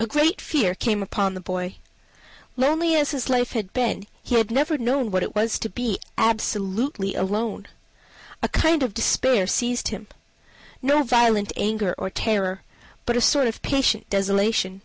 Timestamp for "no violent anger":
10.80-11.94